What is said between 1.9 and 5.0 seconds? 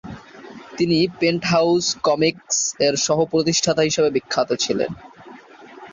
Comics -এর সহ প্রতিষ্ঠাতা হিসেবে বিখ্যাত ছিলেন।